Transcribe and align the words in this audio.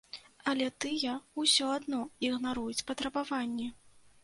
Але 0.53 0.69
тыя 0.85 1.13
ўсё 1.43 1.69
адно 1.75 2.01
ігнаруюць 2.31 2.85
патрабаванні. 2.91 3.71